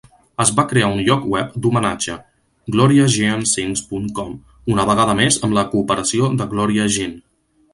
Es 0.43 0.51
va 0.59 0.63
crear 0.69 0.87
un 0.93 1.01
lloc 1.09 1.25
web 1.33 1.51
d'homenatge, 1.65 2.15
GloriaJeanSings.com, 2.75 4.33
una 4.77 4.87
vegada 4.93 5.17
més 5.21 5.39
amb 5.49 5.57
la 5.59 5.69
cooperació 5.75 6.33
de 6.41 6.53
Gloria 6.57 6.89
Jean. 6.99 7.15